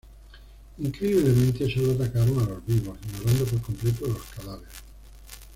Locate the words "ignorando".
3.07-3.45